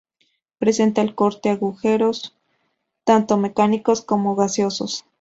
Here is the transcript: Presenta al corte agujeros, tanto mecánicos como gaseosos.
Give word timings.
Presenta 0.57 1.01
al 1.03 1.13
corte 1.13 1.51
agujeros, 1.51 2.35
tanto 3.03 3.37
mecánicos 3.37 4.01
como 4.01 4.35
gaseosos. 4.35 5.05